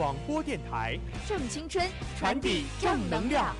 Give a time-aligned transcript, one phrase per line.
[0.00, 0.98] 广播电台，
[1.28, 1.86] 正青春，
[2.18, 3.54] 传递正能量。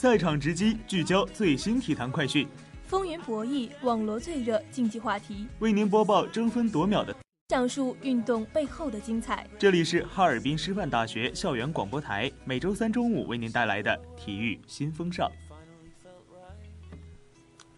[0.00, 2.48] 赛场直击，聚焦最新体坛快讯，
[2.86, 7.14] 风云博弈，网罗最热竞技话题，为您播报争分夺秒的。
[7.48, 9.46] 讲述运动背后的精彩。
[9.58, 15.30] 这里是哈尔滨师范大学校园广播台，每周三中午为您带来的体育新风尚。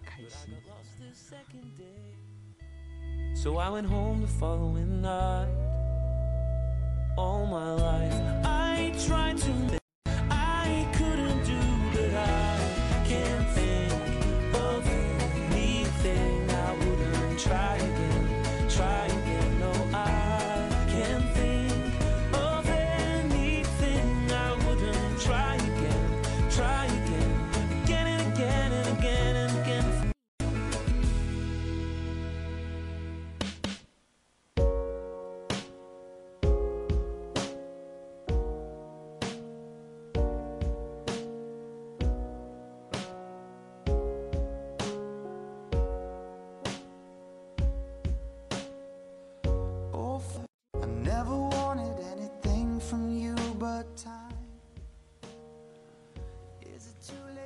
[0.04, 0.54] 开心。
[0.68, 2.14] lost the second day.
[3.34, 5.48] So I went home the following night.
[7.16, 9.81] All my life I tried to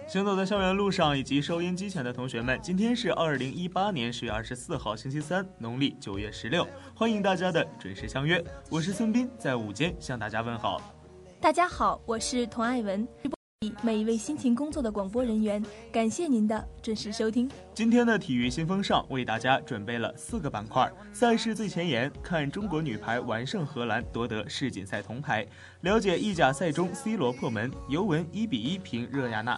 [0.08, 6.64] 行走在校园路上以及收音机前的同学们，今天是二零一八年十月二十四号星期三，农历九月十六，
[6.94, 8.42] 欢迎大家的准时相约。
[8.70, 10.80] 我是孙斌，在午间向大家问好。
[11.40, 13.06] 大家好，我是童爱文。
[13.82, 17.50] 每一位辛勤工作的广播人员，感谢您的准时收听。
[17.74, 25.44] 今天的体育新风尚为大家准备了四个板块：赛事最前沿，看中国女排完胜荷兰夺得世锦赛铜牌；
[25.80, 29.56] 了解意甲赛中 C 罗破门，尤文一比一平热亚纳；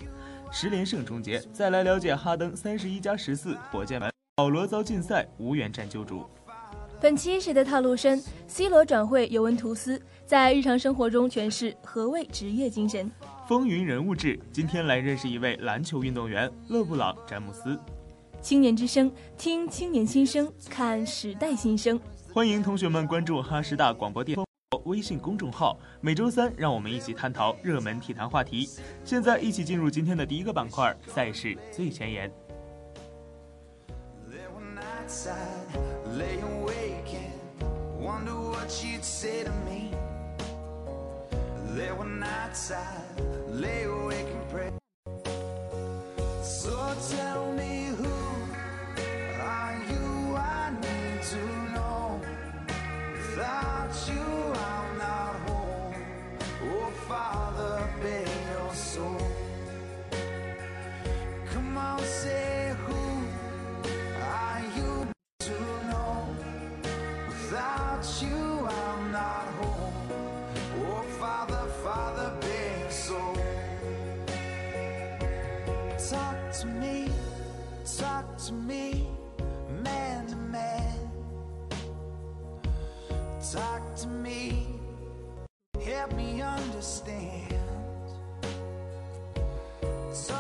[0.51, 1.41] 十连胜终结。
[1.53, 6.25] 再来了解哈登三十一加十四火箭门，保罗遭禁赛，无缘战救主。
[7.01, 13.09] 本期谁的套路深？C 罗转会尤文图斯，在日常生活中诠释何谓职业精神。
[13.47, 17.79] 风云人物志，今天来认识一位篮球运动员勒布朗·詹姆斯。
[18.43, 22.01] 青年之声，听青年心声，看时代新生。
[22.33, 24.37] 欢迎同学们关注哈师大广播电
[24.89, 28.69] 微信公众号，每周三让我们一起探讨热门体坛话题。
[29.05, 32.31] 现在一起进入今天的第一个板块——赛事最前沿。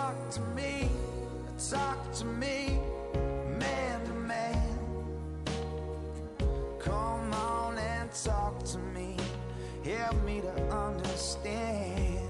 [0.08, 0.88] Talk to me,
[1.58, 2.81] talk to me,
[3.58, 4.78] man to man.
[6.82, 9.19] Come on and talk to me,
[9.84, 12.26] help me to understand.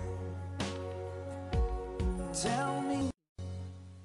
[2.32, 3.10] Tell me,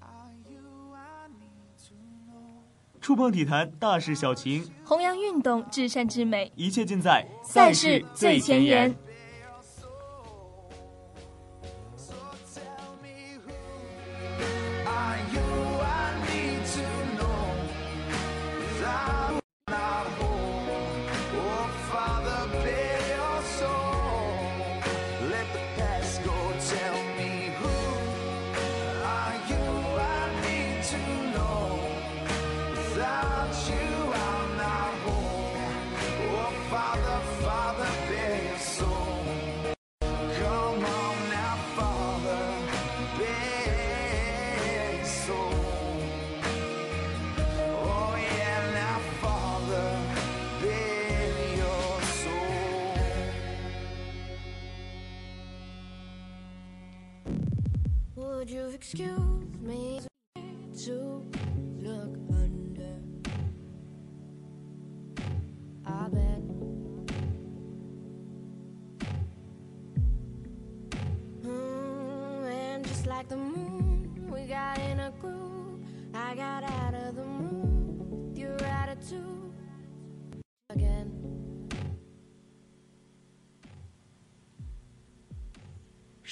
[0.03, 1.95] are you I need to
[2.29, 2.61] know?
[3.01, 6.51] 触碰体坛，大事小情，弘扬运动，至善至美。
[6.55, 8.95] 一切尽在赛事最前沿。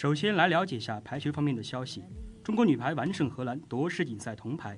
[0.02, 2.04] 首先来了解一下排球方面的消息。
[2.44, 4.76] 中国女排完胜荷兰夺世锦赛铜牌。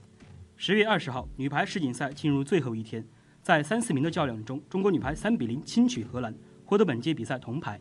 [0.58, 3.02] 十月二十号，女排世锦赛进入最后一天，
[3.42, 6.36] 在三四名的较量中，中国女排三比零轻取荷兰，
[6.66, 7.80] 获得本届比赛铜牌。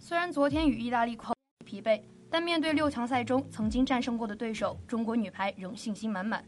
[0.00, 1.32] 虽然昨天与意大利靠
[1.64, 6.44] 疲惫，但面对六强赛中曾经战胜过的对手，中国女排仍信心满满。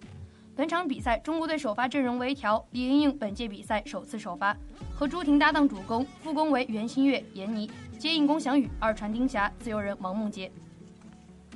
[0.56, 4.56] 本场比赛，中国队首发阵容微调，李盈莹本届比赛首次首发，
[4.92, 7.70] 和朱婷搭档主攻，副攻为袁心玥、闫妮，
[8.02, 10.50] 接应龚翔宇，二传丁霞，自由人王梦洁。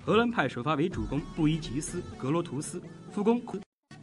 [0.04, 3.42] 荷兰派首发为主攻布伊吉斯、格罗图斯，副攻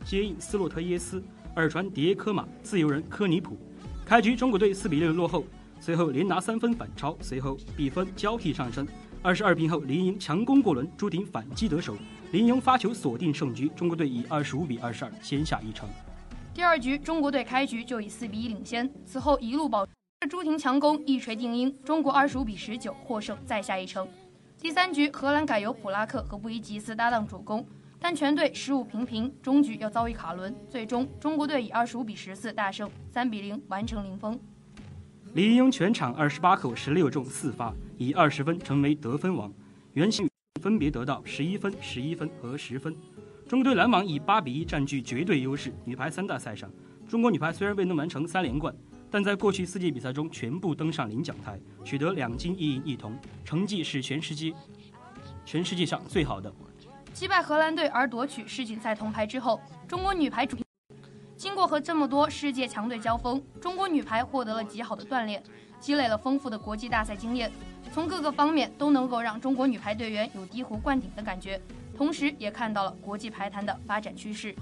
[0.03, 1.23] 接应斯洛特耶斯，
[1.55, 3.57] 二传迪耶科马，自由人科尼普。
[4.05, 5.45] 开局中国队四比六落后，
[5.79, 8.85] 随后连拿三分反超，随后比分交替上升。
[9.21, 11.95] 二十二平后，李盈莹强攻过轮，朱婷反击得手，
[12.33, 15.87] 李盈莹发球锁定胜局，中国队以二十五比二十二先下一城。
[16.53, 19.87] 第二局，中国队开局就以四比一领先，此后一路保。
[20.27, 24.07] 朱婷强攻一锤定音，中国二十五比十九获胜，再下一城。
[24.59, 27.65] 第三局，荷兰改由普拉克和布伊吉斯搭档主攻，
[27.99, 30.55] 但全队失误频频，终局要遭遇卡伦。
[30.69, 34.39] 最终，中国队以二十五比十四大胜，三比零完成零封。
[35.33, 39.51] 李盈莹全场二十八扣十六中四发，以二十分成为得分王。
[39.93, 40.29] 袁心宇
[40.61, 42.95] 分别得到十一分、十一分和十分。
[43.47, 45.73] 中国队篮网以八比一占据绝对优势。
[45.83, 46.71] 女排三大赛上，
[47.09, 48.73] 中国女排虽然未能完成三连冠，
[49.13, 53.15] 但在过去四届比赛中全部登上领奖台，取得两金一银一铜，
[53.45, 54.51] 成绩是全世界
[55.45, 56.51] 全世界上最好的。
[57.13, 60.57] 击败荷兰队而夺取世锦赛铜牌之后，中国女排主
[61.37, 65.43] 经过和这么多世界强队交锋，中国女排获得了极好的锻炼，
[65.79, 67.51] 积累了丰富的国际大赛经验。
[67.93, 71.61] 从各个方面都能够让中国女排队员有醍醐灌顶的感觉，
[71.95, 74.55] 同时也看到了国际排坛的发展趋势。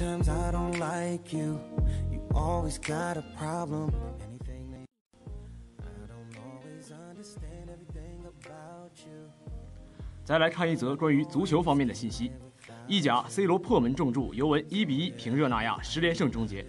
[0.00, 1.60] Sometimes I don't like you.
[2.10, 3.92] You always got a problem.
[4.22, 9.28] Anything that I don't always understand everything about you.
[10.24, 12.32] 再来看一则关于足球方面的信息：
[12.88, 16.64] 意甲 C 罗破门重注，尤文1比1平热那亚，十连胜终结。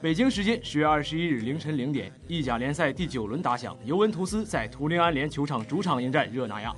[0.00, 6.72] 北京时间十月二十一日凌晨零点，意甲联赛第九轮打响，尤文图斯在图林安联球场主场迎战热那亚。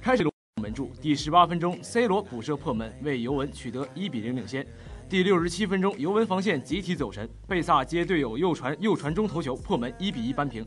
[0.00, 0.22] 开始
[0.62, 4.64] 门柱，第十八分钟，C 罗补射破门，为尤文取得一比零领先。
[5.10, 10.64] 第六十七分钟，尤文防线集体走神，贝萨接队友右传右传中头球破门，一比一扳平。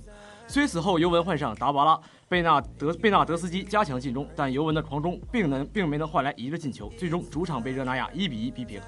[0.48, 1.98] 虽此后尤文换上达巴拉、
[2.28, 8.82] 贝纳德贝纳德斯基加强进攻，但尤文的狂攻并能并没能换来一个进球，最终主场被热那亚一比一逼平。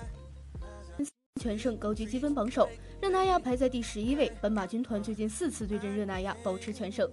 [1.42, 2.68] 全胜高居积分榜首，
[3.02, 4.30] 热那亚排在第十一位。
[4.42, 7.10] 本马军团最近四次对阵热那亚保持全胜，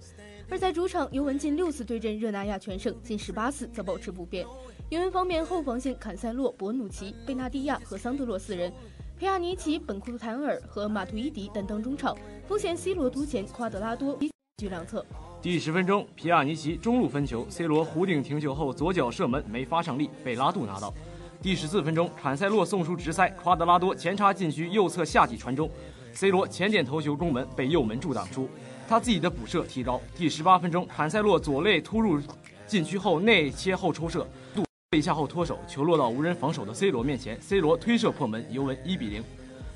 [0.49, 4.45] 而在主场尤文近六次对阵热那亚全胜，近十八次则保持不变。
[4.89, 8.71] 尤文方面后防线坎塞洛、博努奇、贝纳蒂亚和桑德洛四人，
[9.17, 12.15] 皮亚尼奇、本库坦尔和马图伊迪担当中场，
[12.47, 14.19] 锋线 C 罗突前，夸德拉多
[14.57, 15.03] 居两侧。
[15.41, 20.93] 第十分钟，皮亚尼奇中路分球，C 罗弧顶停球后左脚射门没发上力，被拉杜拿到。
[21.41, 25.69] 第十四分钟，坎塞洛送出直塞，夸德拉多前插禁区右侧下底传中
[26.13, 28.47] ，C 罗前点头球攻门被右门柱挡出，
[28.87, 29.99] 他自己的补射提高。
[30.15, 32.21] 第十八分钟，坎塞洛左肋突入
[32.67, 34.25] 禁区后内切后抽射，
[34.55, 34.63] 杜
[34.97, 39.23] 一下后脱手，球落到无人防守的 C 罗面前，C 罗推射破门，尤文一比零。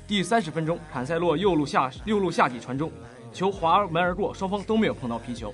[0.06, 2.90] 第三十分钟，坎塞洛右路下右路下底传中，
[3.32, 5.52] 球滑门而过，双方都没有碰到皮球。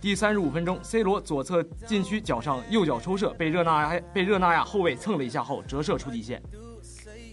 [0.00, 6.40] 第三十五分钟，C 罗左侧禁区脚上右脚抽射，被热那亚被热那亚后卫蹭了一下后折射出底线。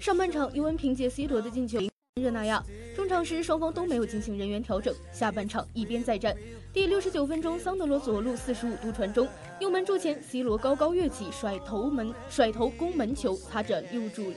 [0.02, 1.80] 上半场尤文凭借 C 罗的进球
[2.20, 2.64] 热那亚，
[2.96, 4.94] 中场时双方都没有进行人员调整。
[5.12, 6.36] 下半场一边再战。
[6.72, 9.28] 第六十九分钟，桑德罗左路四十五度传中，
[9.64, 14.34] 右门柱前，C 罗高高跃起甩头门甩头攻门球，擦着右柱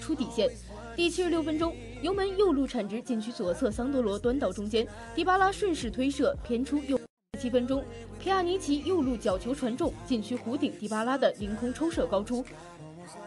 [0.00, 0.48] 出底线。
[0.94, 4.86] 第七十六分钟，油门右路铲直禁区左侧，桑德罗端到中间，
[5.16, 6.96] 迪巴拉顺势推射偏出右。
[7.40, 7.84] 七分钟，
[8.20, 12.44] 皮亚尼奇右路角球传中，禁区弧顶，迪巴拉的凌空抽射高出。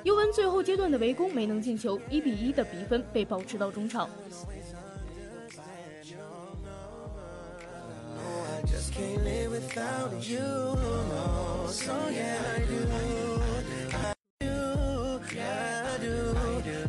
[0.03, 4.09] 尤文最后阶段的围攻没能进球，一比一的比分被保持到中场。
[8.59, 10.37] I just can't live without you.
[10.39, 12.87] No, so yeah, I do.
[13.95, 16.33] I do, yeah, I do.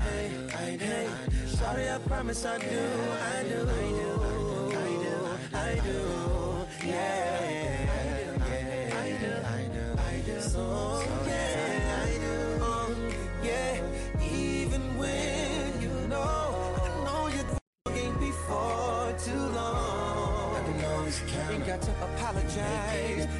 [0.01, 1.47] Hey, I do.
[1.47, 2.67] Sorry, I promise I do.
[2.67, 4.11] I do, I do,
[4.75, 5.15] I do,
[5.57, 5.99] I do.
[6.89, 7.50] Yeah, yeah,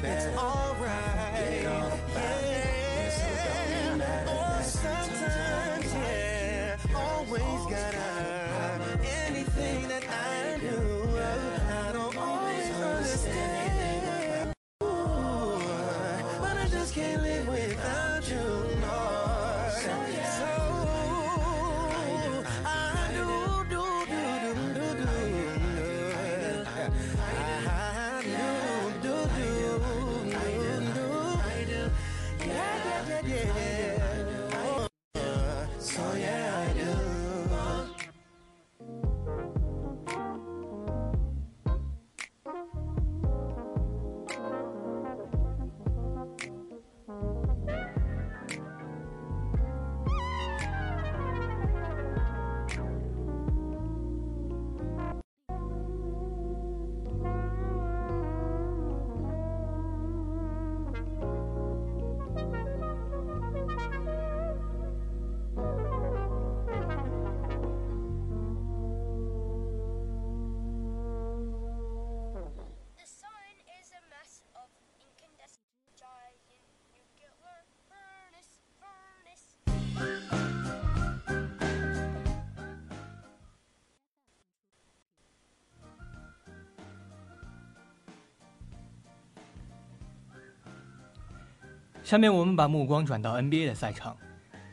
[0.03, 0.50] It's all
[92.11, 94.17] 下面我们把目光转到 NBA 的赛场，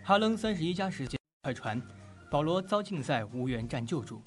[0.02, 1.80] 哈登三十一加时间快船，
[2.28, 4.20] 保罗遭禁赛无缘战救助。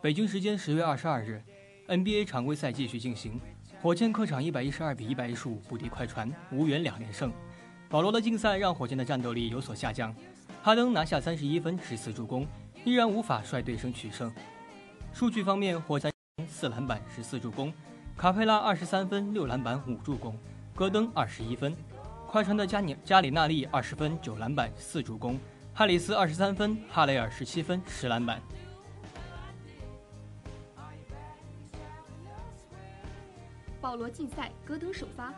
[0.00, 1.42] 北京时间十月二十二日
[1.88, 3.40] ，NBA 常规赛继续进行，
[3.82, 7.32] 火箭客场一百一十二比一百一十五不敌快船，无缘两连胜。
[7.88, 10.14] 保罗的禁赛让火箭的战斗力有所下降，
[10.62, 12.46] 哈登拿下三十一分十四助攻，
[12.84, 14.32] 依然无法率队生取胜。
[15.12, 16.12] 数据方面，火箭
[16.46, 17.72] 四篮板十四助攻，
[18.16, 20.38] 卡佩拉二十三分六篮板五助攻，
[20.78, 21.74] 戈登二十一分。
[22.24, 25.36] 快船的加尼加里纳利二十分九篮板四助攻，
[25.74, 28.40] 哈里斯二十三分，哈雷尔十七分十篮板。
[33.80, 35.34] 保罗禁赛，戈登首发，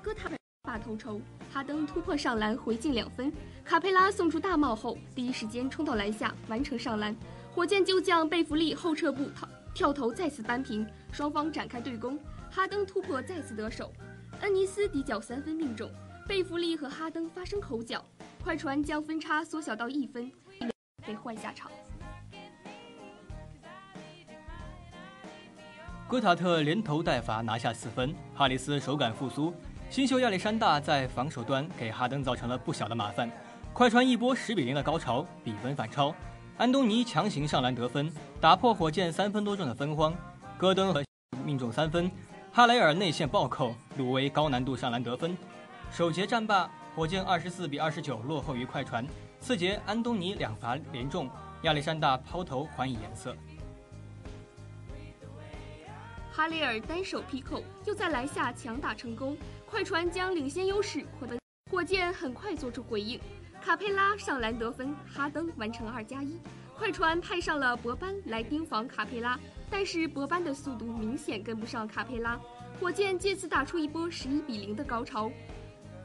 [0.00, 1.20] 戈塔尔发头筹，
[1.52, 3.32] 哈登突破上篮回敬两分，
[3.64, 7.12] 卡佩拉送出大帽后，第一时间冲到篮下完成上篮，
[7.52, 12.16] 火箭旧将贝弗利后撤步跳跳投再次扳平，双方展开对攻，
[12.52, 13.92] 哈登突破再次得手，
[14.40, 15.90] 恩尼斯底角三分命中，
[16.26, 18.02] 贝弗利和哈登发生口角，
[18.42, 20.32] 快船将分差缩小到一分，
[21.06, 21.70] 被换下场。
[26.08, 29.52] 戈塔特连投带罚拿下四分，哈里斯手感复苏，
[29.90, 33.30] 新秀亚历山大在防守端给哈登造成了不小的麻烦。
[33.74, 36.14] 快船一波十比零的高潮，比分反超。
[36.56, 40.14] 安东尼强行上篮得分，打破火箭三分多钟的分荒。
[40.56, 41.04] 戈登和
[41.44, 42.10] 命中三分，
[42.52, 45.38] 哈雷尔内线暴扣，鲁威高难度上篮得分。
[45.92, 49.06] 首节战罢，火箭二十四比二十九落后于快船。
[49.38, 51.30] 次节安东尼两罚连中，
[51.62, 53.36] 亚历山大抛投还以颜色。
[56.32, 61.36] 哈雷尔单手劈扣，又在篮下强打成功，快船将领先优势扩大。
[61.70, 63.20] 火箭很快做出回应，
[63.62, 66.36] 卡佩拉上篮得分，哈登完成二加一。
[66.76, 69.38] 快船派上了博班来盯防卡佩拉，
[69.70, 72.38] 但是博班的速度明显跟不上卡佩拉。
[72.80, 75.30] 火箭借此打出一波十一比零的高潮，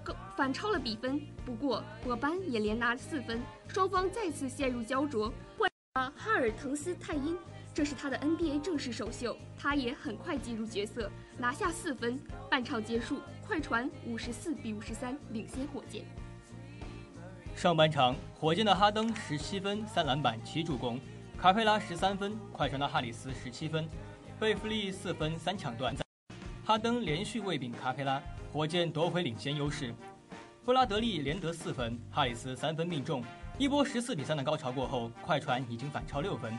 [0.04, 1.20] 高反超了比分。
[1.46, 5.34] 不过博班也连拿四分，双方再次陷入焦灼。
[5.58, 7.38] 换哈尔滕斯泰因。
[7.74, 12.18] 这是他的 NBA 正式首秀，他也很快进入角色，拿下四分。
[12.50, 16.06] 半场结束，快船五十四比五十三领先火箭。
[17.54, 20.98] 上半场，火箭的哈登十七分、三篮板、七助攻；
[21.38, 23.88] 卡佩拉十三分，快船的哈里斯十七分，
[24.40, 25.94] 贝弗利四分、三抢断。
[26.64, 28.22] 哈登连续喂饼卡佩拉，
[28.52, 29.94] 火箭夺回领先优势。
[30.64, 33.24] 布拉德利连得四分，哈里斯三分命中。
[33.60, 36.52] 一波十四比三的高潮过后，快船已经反超六分。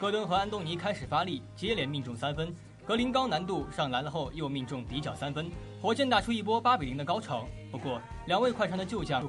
[0.00, 2.54] 戈登和安东尼开始发力，接连命中三分。
[2.86, 5.50] 格林高难度上篮了后又命中底角三分，
[5.82, 7.46] 火箭打出一波八比零的高潮。
[7.70, 9.28] 不过，两位快船的旧将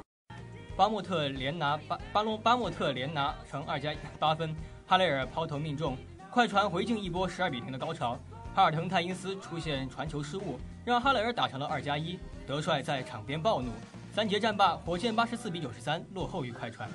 [0.77, 4.55] 巴莫特连拿巴巴隆巴莫特连拿成二加八分，
[4.91, 5.97] 哈雷尔抛投命中，
[6.29, 8.19] 快船回敬一波十二比零的高潮。
[8.53, 13.71] 哈尔滕泰因斯出现传球失误，让哈雷尔打成了二加一，德帅在场边暴怒。
[14.13, 16.89] 三节战罢，火箭八十四比九十三落后于快船。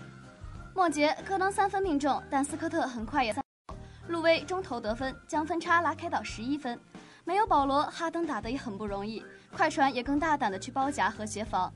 [0.74, 3.42] 末节，戈登三分命中，但斯科特很快也三。
[4.08, 6.78] 路威中投得分，将分差拉开到十一分。
[7.24, 9.24] 没有保罗，哈登打得也很不容易。
[9.56, 11.72] 快船也更大胆的去包夹和协防。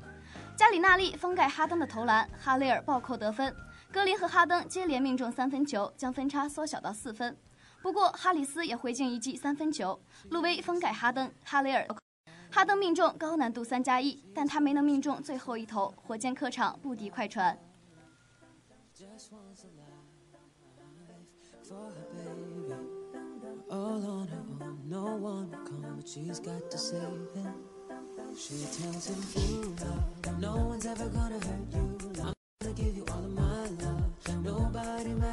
[0.55, 3.57] 加里纳利封盖哈登的投篮，哈雷尔暴扣得分。
[3.93, 7.37] 格林和哈登接连命中三分球，将分差缩小到四分。
[7.83, 9.99] 不过哈里斯也回敬一记三分球。
[10.29, 11.89] 路威封盖哈登，哈雷尔，
[12.53, 15.93] 哈登命中高难度三加一，但他没能命中最后一投。
[16.07, 17.59] 火箭客场不敌快船。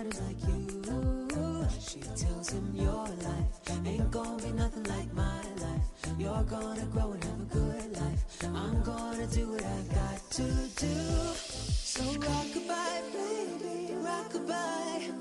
[0.07, 1.67] Matters like you.
[1.79, 5.81] She tells him, Your life ain't gonna be nothing like my life.
[6.17, 8.43] You're gonna grow and have a good life.
[8.43, 10.95] I'm gonna do what I've got to do.
[11.35, 15.11] So rockabye, baby, rockabye.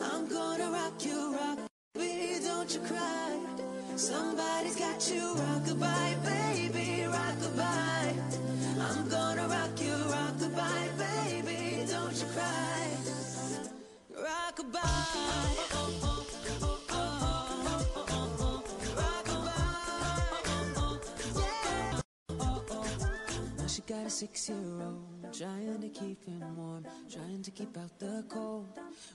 [0.00, 1.58] I'm gonna rock you, rock.
[1.94, 3.38] Baby, don't you cry.
[3.96, 5.34] Somebody's got you.
[5.34, 8.14] Rockabye, baby, rockabye.
[8.80, 9.96] I'm gonna rock you.
[10.16, 12.79] Rockabye, baby, don't you cry.
[14.20, 14.80] Rockabye.
[23.56, 28.24] Now she got a six-year-old trying to keep him warm, trying to keep out the
[28.28, 28.68] cold.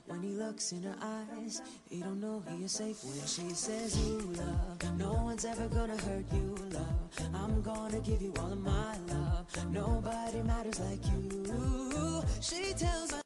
[0.06, 3.96] When he looks in her eyes, he don't know he is safe when she says,
[3.98, 7.34] "You love, no one's ever gonna hurt you, love.
[7.34, 9.46] I'm gonna give you all of my love.
[9.70, 13.25] Nobody matters like you." She tells.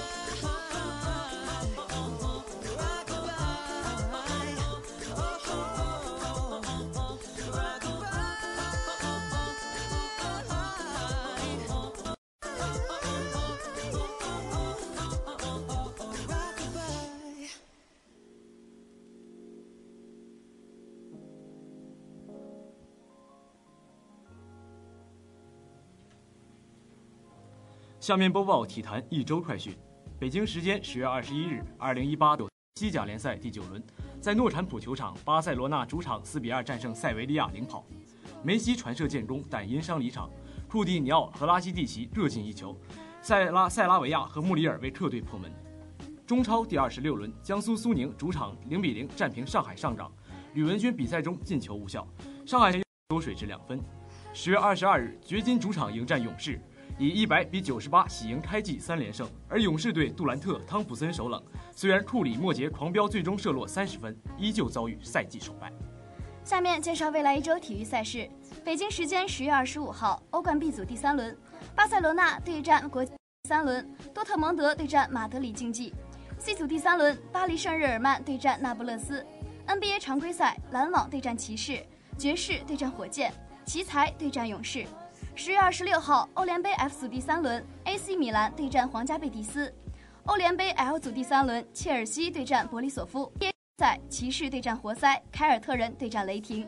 [28.01, 29.77] 下面播报体坛一周快讯。
[30.17, 32.35] 北京时间十月二十一日，二零一八
[32.73, 33.79] 西甲联赛第九轮，
[34.19, 37.85] 在诺坎普球场，巴塞罗那主场四比二战胜塞维利亚领跑。
[38.41, 40.27] 梅西传射建功，但因伤离场。
[40.67, 42.75] 库蒂尼奥和拉基蒂奇各进一球，
[43.21, 45.51] 塞拉塞拉维亚和穆里尔为客队破门。
[46.25, 50.11] 中超第二十六轮，江苏苏宁主场零比零战平上海上港，
[50.55, 52.07] 吕文君比赛中进球无效，
[52.47, 52.73] 上海
[53.09, 53.79] 多水至两分。
[54.33, 56.59] 十月二十二日，掘金主场迎战勇士，
[56.97, 59.29] 以一百比九十八喜迎开季三连胜。
[59.47, 61.41] 而勇士队杜兰特、汤普森首冷，
[61.73, 65.71] 虽然库里、莫杰狂飙，最终射落三十分，依旧遭遇赛季首败。
[66.43, 68.27] 下面介绍未来一周体育赛事。
[68.65, 71.37] 北京时间十月二十五号，欧冠 B 组第三轮，
[71.75, 73.05] 巴塞罗那对战国
[73.47, 75.93] 三轮，多特蒙德对战马德里竞技。
[76.39, 79.23] C 组第三轮，巴黎圣日耳曼对战那不勒斯。
[79.67, 81.85] NBA 常规赛，篮网对战骑士，
[82.17, 83.31] 爵士对战火箭，
[83.63, 84.83] 奇才对战勇士。
[85.33, 89.73] 十月二十六号，欧联杯 F 组第三轮，AC 米兰对战皇家贝蒂斯。
[90.25, 93.31] 欧联杯 L 组第三轮，切尔西对战博利索夫。
[93.77, 96.67] 在，骑士对战活塞，凯尔特人对战雷霆。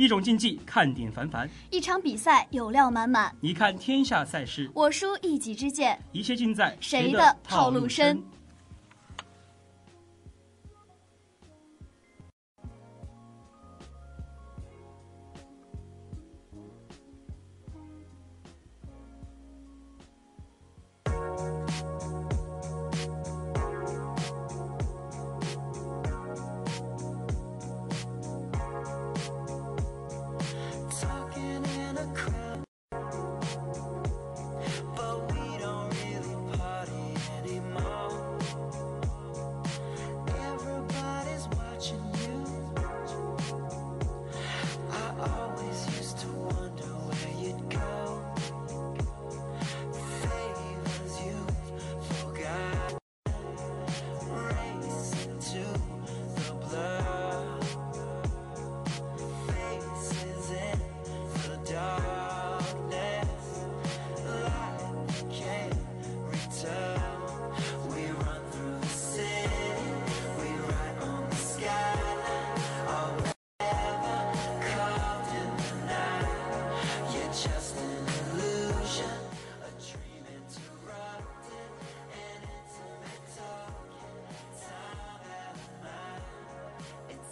[0.00, 8.18] 一种竞技看点繁繁，一场比赛有料满满，你看天下赛事，我输一己之见，一切尽在的谁的套套路深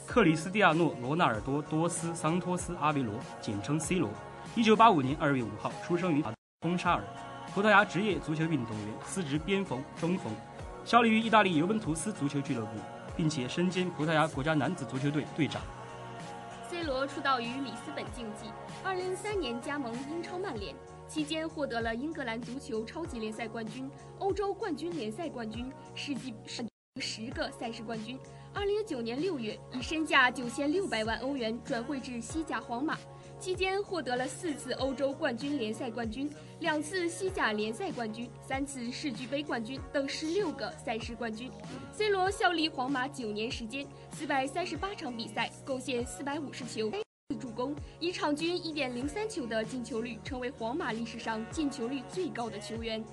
[0.08, 4.08] 克里斯蒂亚诺·罗纳尔多·多斯·桑托斯·阿维罗，简称 C 罗，
[4.56, 6.24] 一九八五年二月五号出生于
[6.62, 7.04] 丰沙尔，
[7.52, 10.32] 葡萄牙职业足球运动员，司职边锋、中锋，
[10.82, 12.72] 效力于意大利尤文图斯足球俱乐部。
[13.18, 15.60] 并且身兼葡萄牙国家男子足球队队长。
[16.70, 18.48] C 罗出道于里斯本竞技
[18.84, 20.72] 二零零三年加盟英超曼联，
[21.08, 23.90] 期间获得了英格兰足球超级联赛冠军、
[24.20, 26.32] 欧洲冠军联赛冠军、世纪
[27.00, 28.16] 十个赛事冠军。
[28.54, 32.98] 2019年6月，以身价9600万欧元转会至西甲皇马。
[33.38, 41.48] 期间获得了四次欧洲冠军联赛冠军、两次西甲联赛冠军、三次世俱杯冠军等十六个赛事冠军。
[41.92, 46.90] C 罗效力皇马九年时间，四百三十八场比赛，贡献四百五十球、
[47.28, 53.04] 四助攻，以场均一点零三球的进球率，成为皇马历史上进球率最高的球员。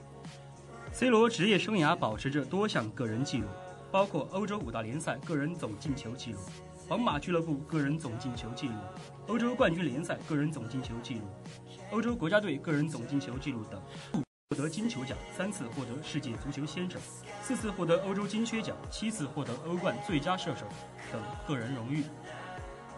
[0.92, 3.48] C 罗职业生涯保持着多项个人纪录，
[3.92, 6.40] 包括欧洲五大联赛个人总进球纪录。
[6.88, 8.74] 皇马俱乐部个人总进球纪录、
[9.26, 11.22] 欧洲冠军联赛个人总进球纪录、
[11.90, 13.82] 欧洲国家队个人总进球纪录等，
[14.52, 17.02] 获得金球奖，三次获得世界足球先生，
[17.42, 20.68] 四次获得欧洲金靴奖，七次获得欧冠最佳射手
[21.12, 22.04] 等个人荣誉。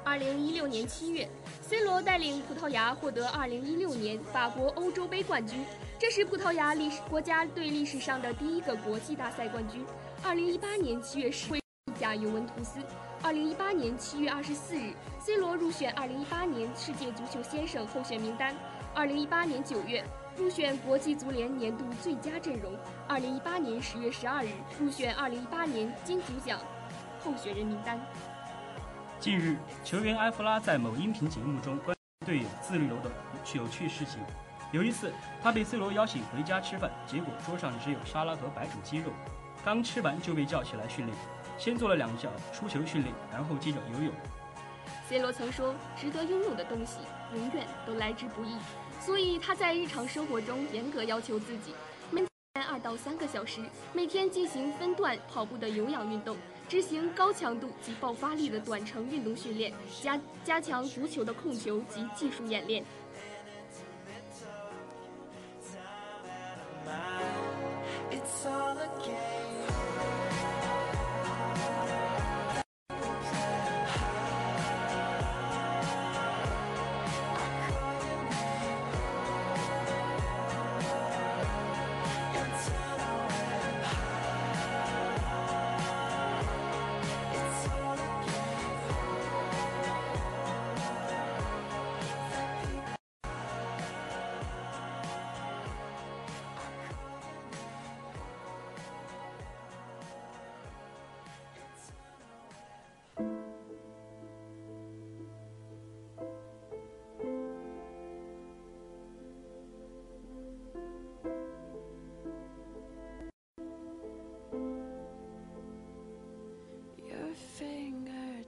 [0.04, 1.30] 二零一六年七月
[1.62, 5.64] ，C 罗带领葡萄牙获得二零一六年法国欧洲杯冠军，
[5.98, 9.86] 这是葡萄牙历史国家队历史上的第一个国际大赛冠军。
[10.24, 11.54] 二零一八年七月十，
[12.00, 12.80] 甲尤文图斯。
[13.22, 18.56] 二零一八年七月二十四日，C 罗入选二零一八年世界足球先生候选名单。
[18.94, 20.04] 二零一八年九月，
[20.36, 22.74] 入选国际足联年度最佳阵容。
[23.08, 24.50] 二零一八年十月十二日，
[24.80, 26.60] 入选二零一八年金足奖
[27.24, 28.00] 候选人名单。
[29.20, 33.12] 近日，球员埃弗拉在某音频节目中关于队友自律楼的
[33.54, 34.20] 有趣事情。
[34.72, 39.12] 有一次，他被 C 罗邀请回家吃饭，结果桌上只有沙拉和白煮鸡肉，
[39.68, 41.18] 刚吃完就被叫起来训练。
[41.58, 44.14] 先做了两下出球训练，然后接着游泳。
[45.10, 47.00] C 罗曾说：“值得拥有的东西
[47.36, 48.56] 永远都来之不易。”
[49.06, 51.76] 所以他在日常生活中严格要求自己，
[52.12, 52.22] 每
[52.54, 53.60] 天二到三个小时，
[53.92, 56.38] 每天进行分段跑步的有氧运动，
[56.70, 62.86] 执行高强度及爆发力的短程运动训练，加加强足球的控球及技术演练。
[68.10, 68.88] It's all a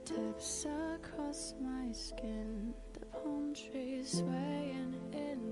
[0.09, 5.48] fingertips across my skin, the palm trees swaying in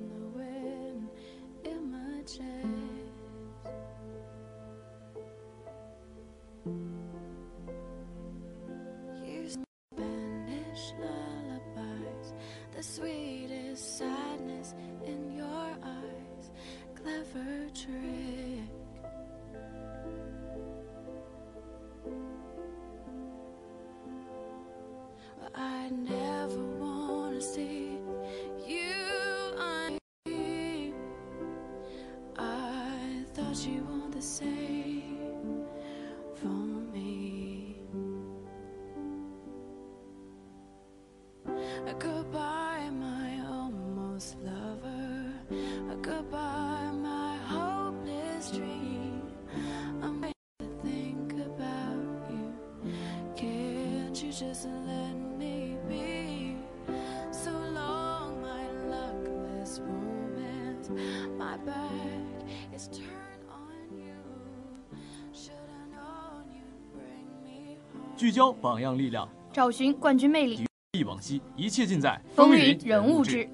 [68.17, 73.47] 聚焦榜样力量，找寻冠军魅力，忆往昔，一切尽在风云人物志。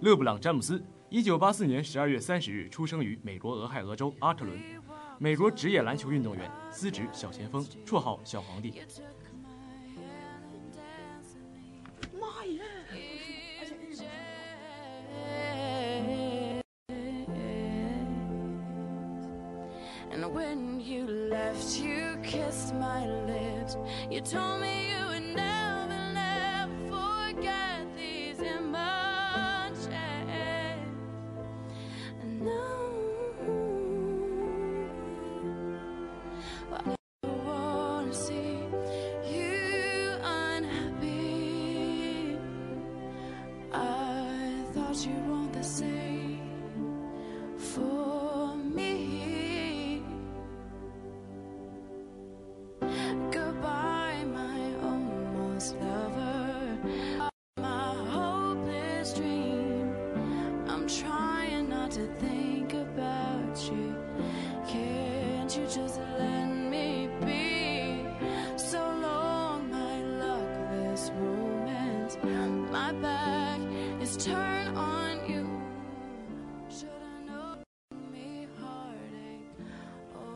[0.00, 4.58] 勒布朗·詹姆斯，一九八四年十二月三十日出生于美国俄亥俄州阿特伦，
[5.18, 8.74] 美国职业篮球运动员，司职小前锋，绰号小皇帝。
[20.32, 23.76] When you left, you kissed my lips.
[24.10, 25.67] You told me you would never,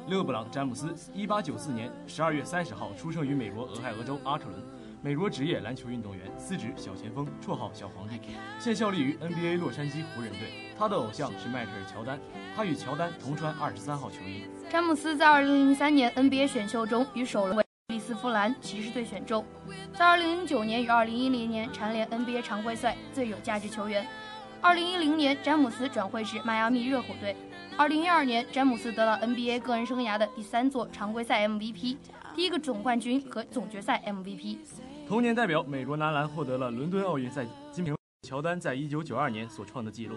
[0.09, 4.61] 勒布朗·詹姆斯，一八九四年十二月三十号出生于美国俄亥俄州阿克伦，
[5.01, 8.19] 美国职业篮球运动员，司职小前锋，绰号小皇帝，
[8.59, 10.73] 现效力于 NBA 洛杉矶湖人队。
[10.77, 12.19] 他的偶像是迈克尔·乔丹，
[12.57, 14.45] 他与乔丹同穿二十三号球衣。
[14.69, 19.45] 詹姆斯在二零零三年 NBA 选秀中与首轮为利斯夫兰骑士队选中，
[19.97, 24.05] 在二零零九年与二零一零年蝉联 NBA 常规赛最有价值球员。
[24.61, 27.37] 二零一零年，詹姆斯转会至迈阿密热火队。
[27.79, 31.97] 二零一二年，詹姆斯得到 NBA 个人生涯的第三座常规赛 MVP，
[32.35, 34.59] 第一个总冠军和总决赛 MVP。
[35.09, 37.93] 同年代表美国男篮获得了伦敦奥运赛金牌。
[38.23, 40.17] 乔丹在一九九二年所创的纪录。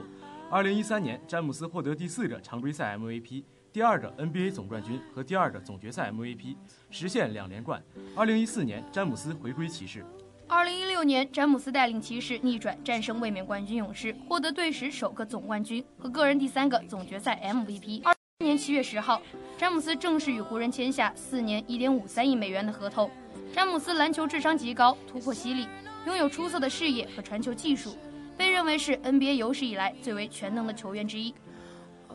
[0.49, 6.55] 二零一三年，詹姆斯获得第四个常规赛 MVP，第二个 NBA 总冠军和第二个总决赛 MVP，
[6.91, 7.81] 实现两连冠。
[8.15, 10.05] 二零一四年，詹姆斯回归骑士。
[10.47, 18.03] 二零一六年，詹姆斯带领骑士逆转战胜卫冕冠军勇士，获得队史首个总冠军和个人第三个总决赛 MVP。
[18.03, 19.19] 二年七月十号，
[19.57, 23.09] 詹姆斯正式与湖人签下四年一点五三亿美元的合同。
[23.53, 25.67] 詹姆斯篮球智商极高，突破犀利，
[26.05, 27.97] 拥有出色的视野和传球技术，
[28.37, 31.33] 被认为是 NBA 有史以来最为全能的球员之一。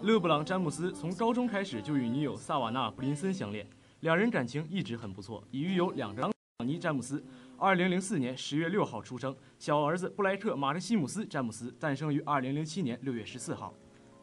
[0.03, 3.67] 勒布朗·詹姆斯从高中开始就与女友萨瓦纳·布林森相恋，
[4.01, 6.31] 两人感情一直很不错，已育有两个。
[6.65, 7.25] 尼·詹姆斯。
[7.61, 13.75] 二零零四年十月六号出生，小儿子布莱克·马克西姆斯·詹姆斯诞生于二零零七年六月十四号。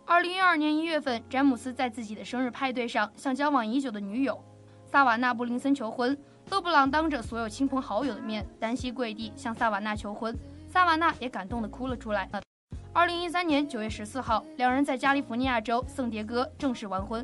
[0.07, 4.43] 二零一二年一月份，詹姆斯在自己的生日派对上向交往已久的女友
[4.85, 6.17] 萨瓦纳·布林森求婚。
[6.49, 10.35] 勒布朗当着所有亲朋好友的面单膝跪地向萨瓦纳求婚，
[10.67, 12.27] 萨瓦纳也感动的哭了出来。
[12.91, 17.23] 二零一三年九月十四号，两人在加利福尼亚州圣迭戈正式完婚。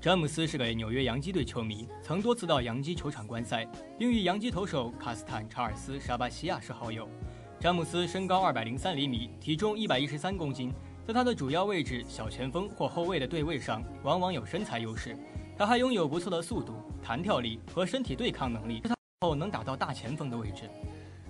[0.00, 3.66] 詹姆斯是个纽约洋基队球迷，曾多次到洋基球场观赛，
[3.98, 7.08] 并与洋基投手卡斯坦查尔斯·沙巴西亚是好友。
[7.58, 10.72] 詹姆斯身高二百零三厘米，体重一百一十三公斤，
[11.04, 15.18] 在他的主要位置小前锋或后卫的对位上，往往有身材优势。
[15.56, 20.70] 他还拥有不错的速度、弹跳力和身体对抗能力，他后能打到大前锋的位置。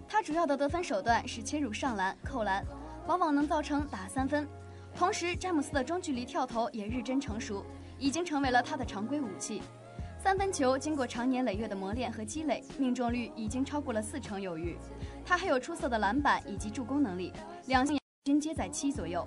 [0.06, 2.62] 他主要的得分手段是切入上篮、扣篮，
[3.06, 4.46] 往往能造成打三分。
[4.94, 7.64] 同时，詹姆斯的中距离跳投也日臻成熟。
[7.98, 9.62] 已经成为了他的常规武器。
[10.20, 14.76] 三分球经过长年累月的磨练和积累，命中率已经超过了四成有余。
[15.24, 17.32] 他还有出色的篮板以及助攻能力，
[17.66, 19.26] 两项均皆在七左右。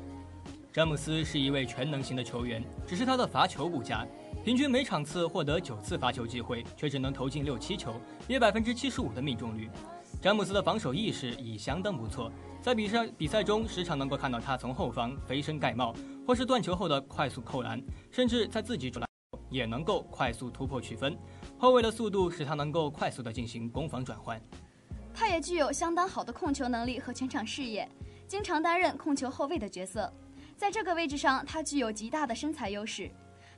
[0.74, 4.05] 詹姆斯是一位全能型的球员，只是他的罚球不佳，
[4.43, 7.93] 平均每场次获得九次罚球机会，却只能投进六七球，
[8.28, 9.69] 约百分之七十五的命中率。
[10.22, 12.32] 詹姆斯的防守意识已相当不错，
[12.62, 15.95] 在比赛比赛中时常能够看到他从后方飞身盖帽，
[16.28, 17.82] 或是断球后的快速扣篮，
[18.12, 19.09] 甚至在自己主篮
[19.49, 21.18] 也能够快速突破取分。
[21.57, 24.39] 后卫的速度使他能够快速的进行攻防转换。
[25.12, 27.89] 他也具有相当好的控球能力和全场视野，
[28.28, 30.14] 经常担任控球后卫的角色。
[30.55, 33.09] 在这个位置上，他具有极大的身材优势，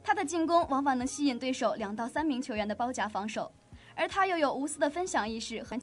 [0.02, 3.52] 他的进攻往往能吸引对手两到三名球员的包夹防守，
[3.96, 5.78] 而他又有无私的分享意识和。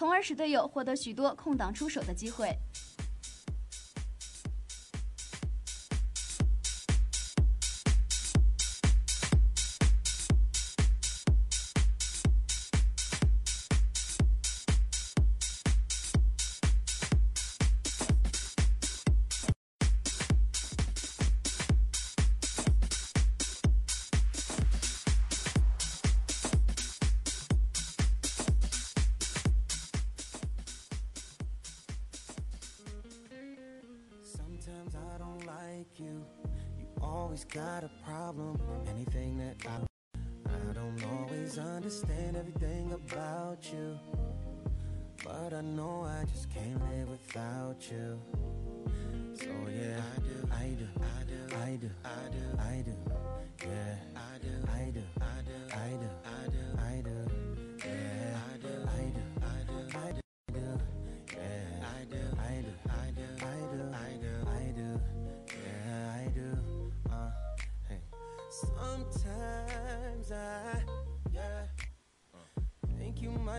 [0.00, 2.56] 从而使队友获得许多空档出手的机会。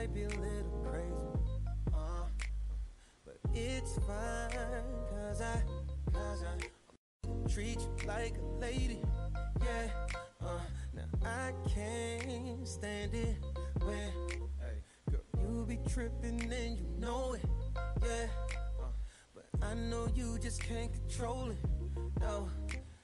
[0.02, 1.14] Might be a little crazy,
[1.94, 2.24] uh,
[3.24, 5.62] but it's fine, cause I,
[6.12, 9.00] cause I treat you like a lady,
[9.62, 9.92] yeah,
[10.44, 10.60] uh,
[10.96, 13.36] now I can't stand it
[13.84, 14.12] when,
[14.60, 14.82] hey,
[15.12, 17.46] girl, you be tripping and you know it,
[18.04, 18.26] yeah,
[18.82, 18.86] uh,
[19.36, 21.58] but I know you just can't control it,
[22.20, 22.50] no,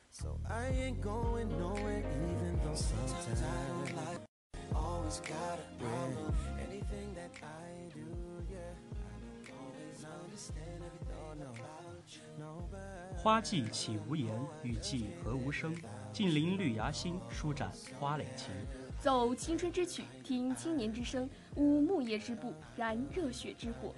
[0.10, 4.28] so I ain't going nowhere even though sometimes I don't like
[4.76, 5.60] always got
[13.16, 14.30] 花季岂无言，
[14.64, 15.76] 雨季何无声。
[16.14, 18.52] 近邻绿芽心，舒展花蕾情。
[19.00, 23.94] 奏青春之曲，听青年之声，舞木叶之步，燃热血之火。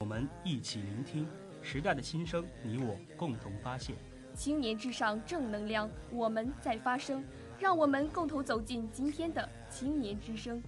[0.00, 1.28] 我们一起聆听
[1.60, 3.94] 时代的心声，你我共同发现。
[4.34, 7.22] 青年至上，正能量，我们在发声，
[7.58, 10.62] 让我们共同走进今天的青年之声。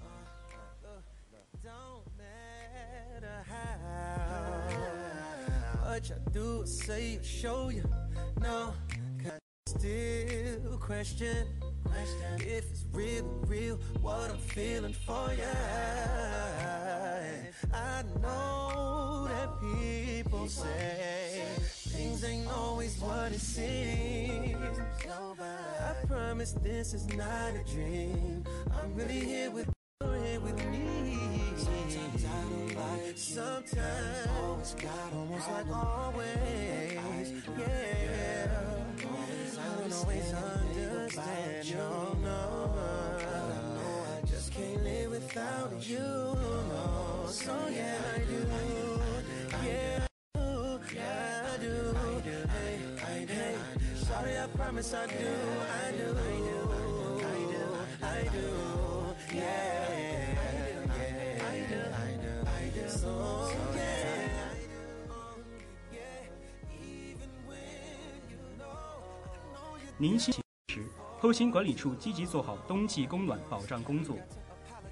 [5.93, 7.85] What I do, say, or show you.
[8.41, 8.73] No,
[9.23, 11.47] cause I still question,
[11.85, 15.45] question if it's real, real, what I'm feeling for you.
[17.75, 24.79] I know that people say things ain't always what it seems.
[25.11, 28.45] I promise this is not a dream.
[28.81, 29.69] I'm really here with
[30.01, 31.19] here with me.
[31.59, 32.72] Sometimes I don't
[33.13, 37.33] like Sometimes always got almost like always.
[37.59, 38.49] Yeah.
[38.49, 41.75] I don't always understand.
[41.75, 42.73] No, no.
[44.17, 45.99] I just can't live without you.
[45.99, 47.27] No.
[47.29, 48.47] So yeah, I do.
[49.63, 50.07] Yeah.
[50.35, 50.81] I do.
[50.95, 51.97] Yeah, I do.
[52.49, 53.57] Hey, hey, hey.
[53.95, 55.15] Sorry, I promise I do.
[55.15, 56.17] I do.
[56.17, 56.61] I do.
[57.27, 57.65] I do.
[58.07, 59.37] I do.
[59.37, 60.22] Yeah.
[63.03, 63.09] So,
[63.75, 63.89] yeah.
[69.99, 70.33] 您心
[70.69, 70.85] 时，
[71.19, 74.17] 后勤管理处积极做好冬季供暖保障工作。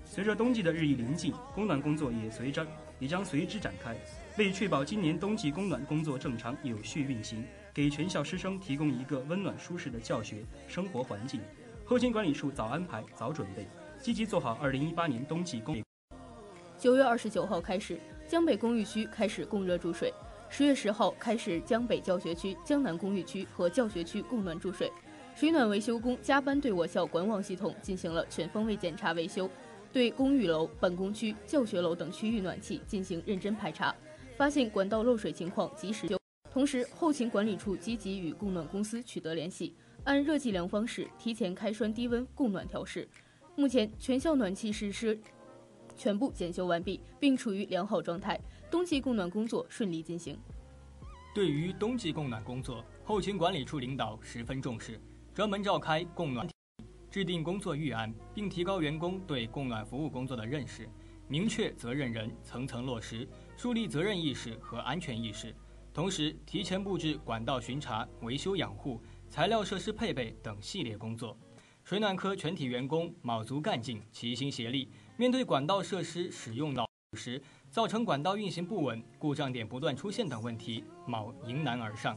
[0.05, 2.67] 随着冬季的日益临近，供暖工作也随着
[2.99, 3.97] 也将随之展开。
[4.37, 11.41] 为确保今年冬季供暖工作正常有序运行，给全校师生提供一个温暖舒适的教学生活环境，
[11.85, 13.69] 后勤管理处早安排、早准备，
[14.01, 15.81] 积极做好2018年冬季供。
[16.81, 20.11] 九月二十九号开始，江北公寓区开始供热注水。
[20.49, 24.91] 十月十号开始，江北教学区、江南公寓区和教学区供暖注水。
[25.37, 29.47] 水暖维修工加班对我校管网系统进行了全方位检查维修，
[29.93, 33.95] 对公寓楼、办公区、教学楼等区域暖气进行认真排查，
[34.35, 36.18] 发现管道漏水情况及时修。
[36.51, 43.07] 同时，后勤管理处积极与供暖公司取得联系，按热计量方式提前开栓低温供暖调试。
[43.55, 45.20] 目前，全校暖气实施
[46.01, 48.40] 全部检修完毕，并处于良好状态。
[48.70, 50.34] 冬季供暖工作顺利进行。
[51.34, 54.98] 对于冬季供暖工作，后勤管理处领导十分重视，
[55.34, 56.48] 专门召开供暖，
[57.11, 60.88] 制定工作预案，并提高员工对供暖服务工作的认识，
[61.28, 63.28] 明确责任人，层层落实，
[63.59, 65.55] 树立责任意识和安全意识。
[65.92, 68.98] 同时，提前布置管道巡查、维修养护、
[69.28, 71.36] 材料设施配备等系列工作。
[71.82, 74.90] 水暖科全体员工卯足干劲，齐心协力，
[75.21, 77.39] 面对管道设施使用老时
[77.71, 82.16] 造成管道运行不稳、故障点不断出现等问题，卯迎难而上。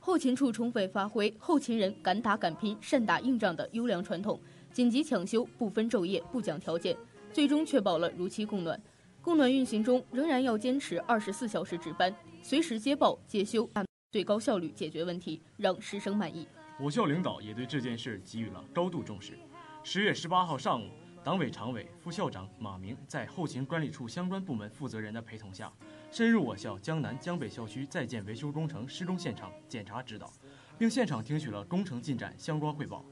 [0.00, 4.40] 后勤处充分发挥后勤人敢打敢拼、善打硬仗的优良传统，
[4.72, 6.96] 紧急抢修，不分昼夜、不讲条件，
[7.32, 8.82] 最终确保了如期供暖。
[9.22, 12.12] 供暖运行中仍然要坚持二十四小时值班，
[12.42, 16.48] 随时接报接修，按最高效率解决问题，让师生满意。
[16.80, 19.38] 我校领导也对这件事给予了高度重视。
[19.84, 20.90] 十月十八号上午，
[21.26, 25.72] 党委常委、副校长马明在后勤管理处相关部门负责人的陪同下，
[26.08, 30.32] 深入我校江南、江北校区在建维修工程施工现场检查指导，
[30.78, 33.04] 并现场听取了工程进展相关汇报。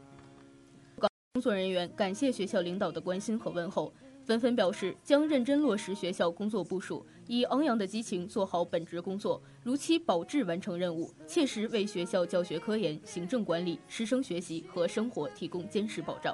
[1.32, 3.92] 工作人员感谢学校领导的关心和问候，
[4.24, 16.32] 纷纷表示将认真落实学校工作部署，以昂扬的激情做好本职工作，如期保质完成任务，切实为学校教学科研、行政管理、师生学习和生活提供坚实保障。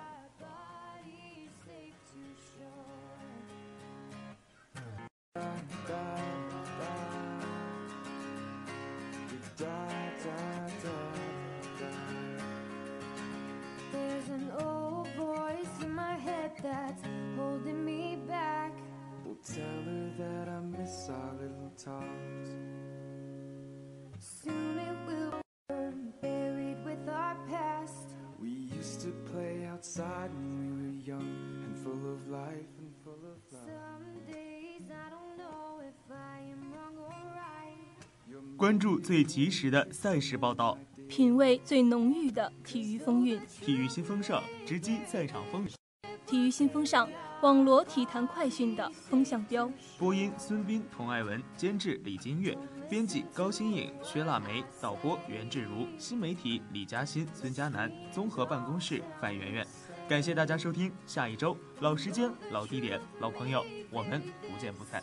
[38.56, 40.76] 关注最及时的赛事报道，
[41.08, 43.40] 品味最浓郁的体育风韵。
[43.48, 45.80] 体育新风尚，直击赛场风云。
[46.31, 47.11] 体育新风尚，
[47.41, 49.68] 网罗体坛快讯的风向标。
[49.99, 52.57] 播音：孙斌、童爱文，监制：李金月，
[52.89, 59.66] 编辑：高新颖、薛腊梅，导播：袁志如，新媒体：李嘉欣、孙佳楠，综合办公室：范媛媛。
[60.09, 65.03] 感谢大家收听，下一周老时间、老地点、老朋友，我们不见不散。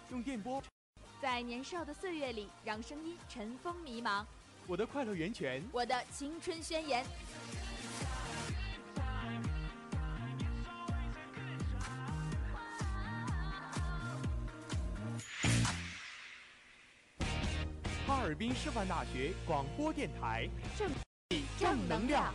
[0.11, 0.61] 用电波；
[1.21, 4.25] 在年少的岁月里，让声音尘封迷茫。
[4.67, 7.05] 我的快乐源泉，我的青春宣言。
[18.05, 20.91] 哈尔滨师范大学广播电台，正
[21.57, 22.33] 正能量。